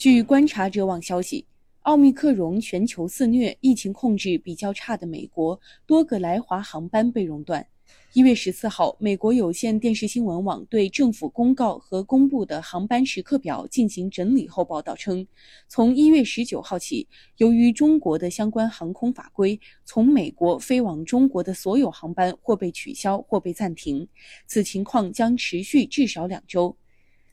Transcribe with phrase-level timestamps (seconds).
[0.00, 1.44] 据观察者网消息，
[1.80, 7.66] 奥密克戎全球肆虐，疫情控制比较差的美国，多个来华航班被熔断。
[8.14, 15.26] 一月十四号，美国有线电视新闻网对政府公告和公布的航班时刻表进行整理后报道称，
[15.68, 17.06] 从一月十九号起，
[17.36, 24.08] 由于中国的相关航空法规，从美国飞往中国的所有航班或被取消或被暂停，
[24.46, 26.74] 此情况将持续至少两周。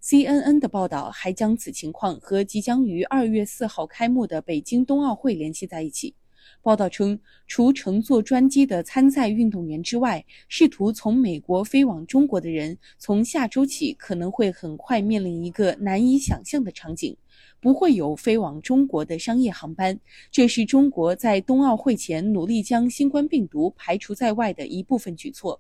[0.02, 6.14] CNN 的报道还将此情况和即将于二月四号开幕的北京冬奥会联系在一起。
[6.61, 17.16] 报道称，除乘坐专机的参赛运动员之外，试图从美国飞往中国的人，从下周起可能会很快面临一个难以想象的场景：
[17.60, 20.00] 不会有飞往中国的商业航班。
[20.32, 25.60] 这是中国在冬奥会前努力将新冠病毒排除在外的一部分举措。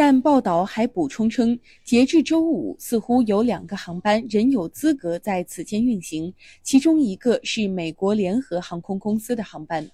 [0.00, 9.90] 但报道还补充称，截至周五，似乎有两个航班仍有资格在此间运行，其中一个是美国联合航空公司的航班。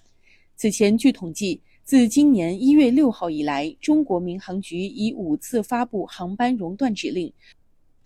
[0.55, 7.33] 此前，据统计，自今年一月六号以来，中国民航局已五次发布航班熔断指令，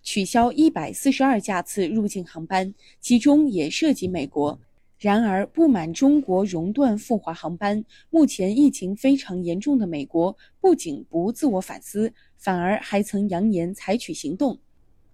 [0.01, 4.57] 取消一百四十二架次入境航班，其中也涉及美国。
[4.99, 14.59] 然而，不满中国熔断赴华航班，目前疫情非常严重的美国不仅不自我反思，反而还曾扬言采取行动。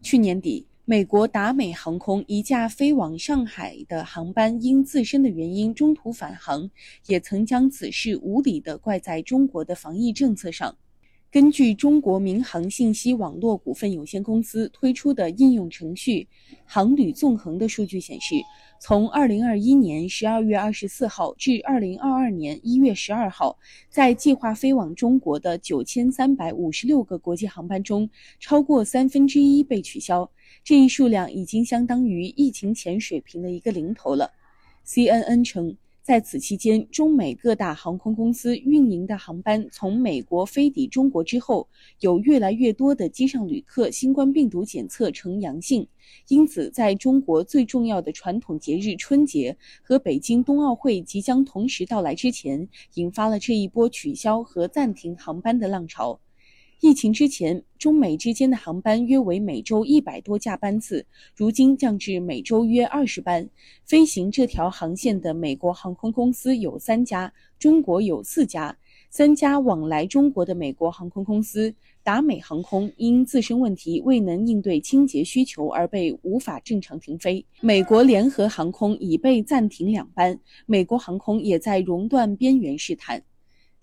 [0.02, 0.68] 去年底。
[0.88, 6.70] 美国达美航空一架飞往上海的航班因自身的原因中途返航，
[7.08, 10.78] 也曾将此事无理地怪在中国的防疫政策上。
[11.36, 16.26] 根据中国民航信息网络股份有限公司推出的应用程序
[16.64, 18.36] “航旅纵横”的数据显示。
[18.80, 23.58] 从二零二一年十二月二十四号至二零二二年一月十二号，
[23.90, 30.32] 在计划飞往中国的九千三百五十六个国际航班中，超过三分之一被取消。
[30.64, 34.32] 这一数量已经相当于疫情前水平的一个零头了。
[34.88, 35.76] CNN 称。
[36.06, 41.68] 在此期间，中美各大航空公司运营的航班从美国飞抵中国之后，
[42.00, 45.88] 有越来越多的机上旅客新冠病毒检测呈阳性，
[46.28, 56.20] 因此在中国最重要的传统节日春节和北京冬奥会即将同时到来之前，引发了这一波取消和暂停航班的浪潮。
[56.82, 63.50] 疫情之前，中美之间的航班约为每周一百多架班次，如今降至每周约二十班。
[63.86, 68.78] 飞行这条航线的美国航空公司有三家，中国有四家。
[69.10, 83.24] 三家往来中国的美国航空公司，达美航空因自身问题未能应对清洁需求而被无法正常停飞；美国联合航空已被暂停两班，美国航空也在熔断边缘试探。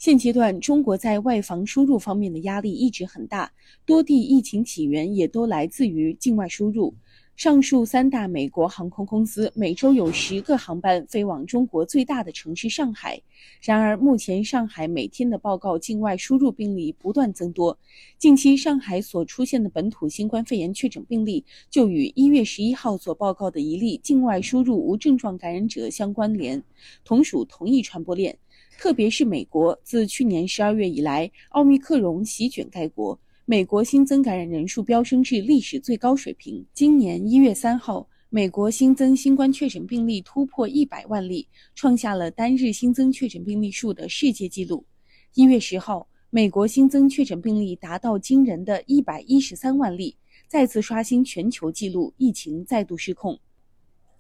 [0.03, 3.49] 现阶段，中国在外防输入方面的压力一直很大，
[3.87, 6.93] 多地疫情起源也都来自于境外输入。
[7.37, 13.23] 上述三大美国航空公司每周有十个航班飞往中国最大的城市上海。
[13.61, 17.79] 然而，目前上海每天的报告境外输入病例不断增多。
[18.19, 26.61] 近期上海所出现的本土新冠肺炎确诊病例，就与一月十一号所报告的一例境外输入无症状感染者相关联，
[27.05, 28.37] 同属同一传播链。
[28.79, 36.65] 特别是美国，自去年十二月以来，奥密克戎席卷该国，美国新增感染人数飙升至历史最高水平。
[36.75, 41.47] 今年一月三号，美国新增新冠确诊病例突破一百万例，
[41.77, 44.85] 创下了单日新增确诊病例数的世界纪录。
[45.35, 50.17] 一月十号，美国新增确诊病例达到惊人的一百一十三万例，
[50.49, 53.39] 再次刷新全球纪录，疫情再度失控。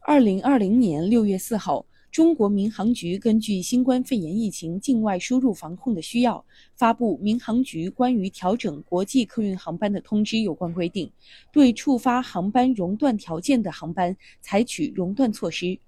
[0.00, 1.84] 二零二零年六月四号。
[2.12, 6.44] 中国民航局根据新冠肺炎疫情境外输入防控的需要，
[6.76, 11.10] 发布《民航局关于调整国际客运航班的通知》有关规定，
[11.50, 15.78] 对触发航班熔断条件的航班采取熔断措施。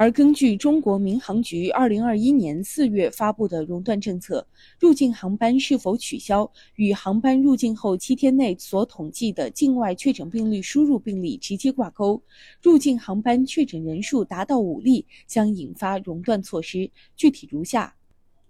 [0.00, 4.46] 而根据中国民航局二零二一年四月发布的熔断政策，
[4.78, 12.22] 入境航班是否取消与航班入境后七天内所统计的境外确诊病例输入病例直接挂钩。
[12.62, 16.88] 入境航班确诊人数达到五例，将引发熔断措施。
[17.16, 17.92] 具体如下：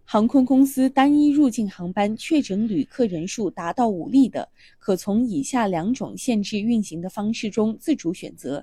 [0.04, 4.46] 航空公司单一入境航班确诊旅客人数达到五例的，
[4.78, 8.62] 可从以下两种限制运行的方式中自主选择。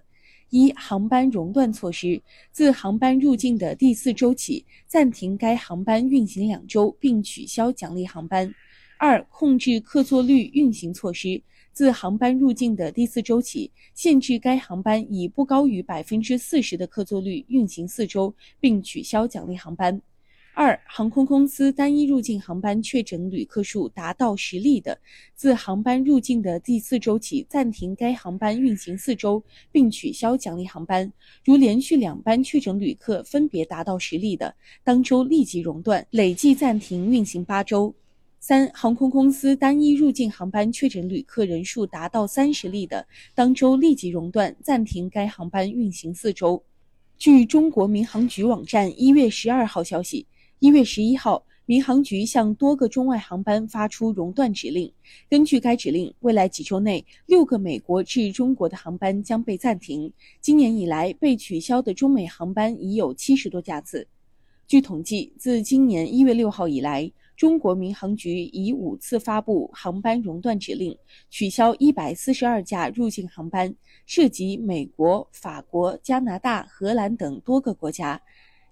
[0.50, 2.22] 一、航班熔断措施，
[2.52, 8.54] 自航班入境的第四周起，暂停该航班运行两周，并取消奖励航班。
[8.98, 11.42] 二、控制客座率运行措施，
[11.74, 20.02] 自航班入境的第四周起，限制该航班以不高于百分之四十的客座率运行四周，并取消奖励航班。
[20.58, 24.98] 二、航空公司单一入境航班确诊旅客数达到十例的，
[25.36, 31.12] 自航班入境的第四周起暂停该航班运行四周，并取消奖励航班；
[31.44, 37.94] 如连续两班确诊旅客分别达到十例的，当周立即熔断，累计暂停运行八周。
[38.40, 46.64] 三、航空公司单一入境航班确诊旅客人数达到三十例的，当周立即熔断，暂停该航班运行四周。
[47.18, 50.26] 据中国民航局网站一月十二号消息。
[50.66, 54.92] 一月十一号，民航局向多个中外航班发出熔断指令。
[55.30, 60.12] 根据该指令，未来几周内，六个美国至中国的航班将被暂停。
[60.42, 64.08] 今年以来，被取消的中美航班已有七十多架次。
[64.66, 70.98] 据统计，自今年一月六号以来，中国民航局已五次发布航班熔断指令，
[71.30, 73.72] 取消一百四十二架入境航班，
[74.08, 78.20] 涉及美国、法国、加拿大、荷兰等多个国家。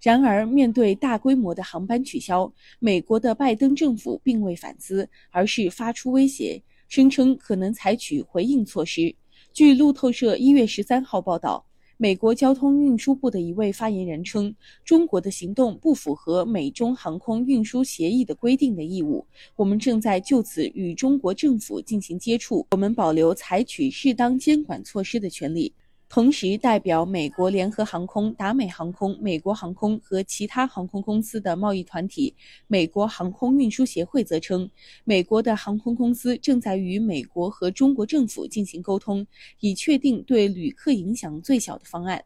[0.04, 9.16] 然而，面对大规模的航班取消，美国的拜登政府并未反思，而是发出威胁，声称可能采取回应措施。
[9.54, 11.66] 据路透社一月十三号报道，
[11.96, 14.54] 美国交通运输部的一位发言人称，
[14.84, 19.26] 中国的行动不符合美中航空运输协议的规定的义务。
[19.56, 25.72] 我们正在就此与中国政府进行接触，我们保留采取适当监管措施的权利。
[26.14, 32.36] 同时，代表美国联合航空、达美航空、美国航空和其他航空公司的贸易团体
[32.68, 34.70] 美国航空运输协会则称，
[35.06, 39.26] 美国的航空公司正在与美国和中国政府进行沟通，
[39.60, 42.24] 以确定对旅客影响最小的方案。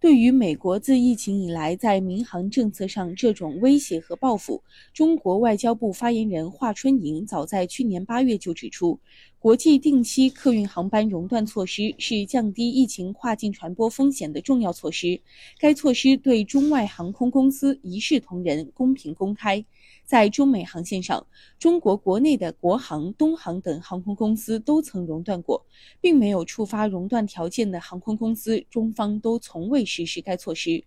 [0.00, 4.62] 对于美国自疫情以来在民航政策上这种威胁和报复，
[4.94, 8.98] 中国外交部发言人华春莹早在去年八月就指出，
[9.38, 15.20] 国际定期客运航班熔断措施是降低疫情跨境传播风险的重要措施。
[15.58, 19.62] 该措施对中外航空公司一视同仁、公平公开。
[20.10, 21.24] 在中美航线上，
[21.56, 25.64] 中国国内的国航、东航等航空公司都曾熔断过，
[26.00, 30.82] 并没有触发熔断条件的航空公司，中方都从未实施该措施。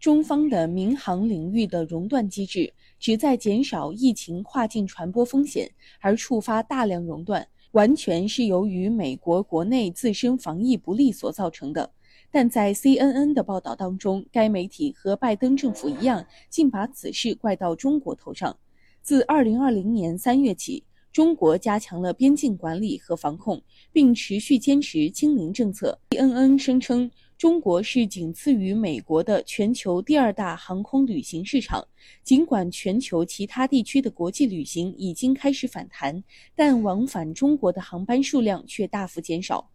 [0.00, 11.90] 中方的民航领域的熔断机制，旨在减少疫情跨境传播风险，而触发大量熔断，完全是由于美国国内自身防疫不力所造成的。
[12.30, 18.56] 但在 CNN 的报道当中，该媒体和拜登政府一样，竟把此事怪到中国头上。
[19.02, 25.98] 自2020年3月起，中国加强了边境管理和防控，并持续坚持清零政策。
[26.10, 31.86] CNN 声称，中国是仅次于美国的全球第二大航空旅行市场。
[32.22, 36.22] 尽管全球其他地区的国际旅行已经开始反弹，
[36.54, 39.70] 但往返中国的航班数量却大幅减少。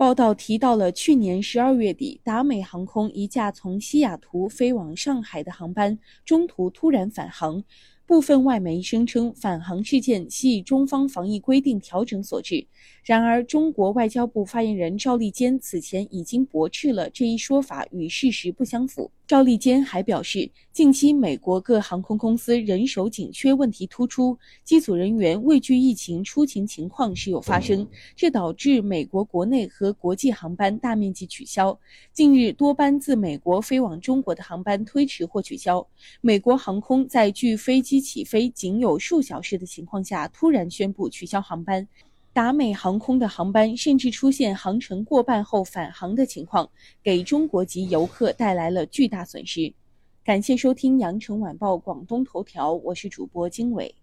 [0.00, 7.62] 报道提到了去年十二月底，达美航空一架从西雅图飞往上海的航班中途突然返航。
[8.06, 12.66] 部分外媒声称返航事件系中方防疫规定调整所致，
[13.04, 19.10] 然而中国外交部发言人赵立坚此前已经驳斥了这一说法与事实不相符。
[19.30, 27.86] 赵立坚还表示，近期美国各航空公司人手紧缺问题突出，机组人员畏惧疫情出勤情况时有发生，
[28.16, 31.78] 这导致美国国内和国际航班大面积取消。
[32.12, 35.86] 近日，多班自美国飞往中国的航班推迟或取消。
[36.20, 41.86] 美国航空在距飞机起飞仅有数小时的情况下，突然宣布取消航班。
[42.40, 46.66] 达美航空的航班甚至出现航程过半后返航的情况，
[47.02, 49.70] 给中国籍游客带来了巨大损失。
[50.24, 53.94] 感谢收听羊城晚报广东头条，我是主播经纬。